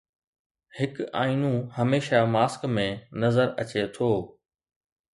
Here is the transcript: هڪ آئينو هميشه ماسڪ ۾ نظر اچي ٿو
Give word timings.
هڪ 0.77 0.95
آئينو 1.23 1.53
هميشه 1.77 2.19
ماسڪ 2.33 2.61
۾ 2.79 2.87
نظر 3.23 3.47
اچي 3.61 3.81
ٿو 3.95 4.11